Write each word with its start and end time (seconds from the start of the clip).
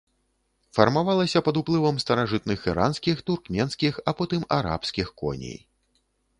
Фармавалася 0.77 1.41
пад 1.47 1.59
уплывам 1.61 1.99
старажытных 2.05 2.65
іранскіх, 2.73 3.23
туркменскіх, 3.29 3.93
а 4.11 4.17
потым 4.23 4.41
арабскіх 4.59 5.07
коней. 5.25 5.57